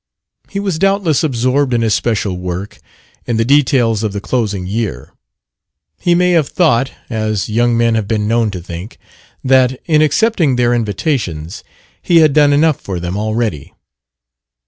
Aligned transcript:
He 0.49 0.59
was 0.59 0.79
doubtless 0.79 1.23
absorbed 1.23 1.75
in 1.75 1.83
his 1.83 1.93
special 1.93 2.35
work, 2.35 2.79
in 3.27 3.37
the 3.37 3.45
details 3.45 4.01
of 4.01 4.13
the 4.13 4.19
closing 4.19 4.65
year. 4.65 5.13
He 5.99 6.15
may 6.15 6.31
have 6.31 6.47
thought 6.49 6.89
(as 7.07 7.49
young 7.49 7.77
men 7.77 7.93
have 7.93 8.07
been 8.07 8.27
known 8.27 8.49
to 8.49 8.61
think) 8.63 8.97
that, 9.43 9.79
in 9.85 10.01
accepting 10.01 10.55
their 10.55 10.73
invitations, 10.73 11.63
he 12.01 12.17
had 12.17 12.33
done 12.33 12.51
enough 12.51 12.81
for 12.81 12.99
them 12.99 13.15
already. 13.15 13.75